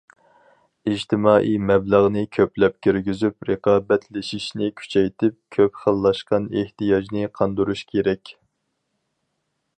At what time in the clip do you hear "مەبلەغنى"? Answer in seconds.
1.71-2.23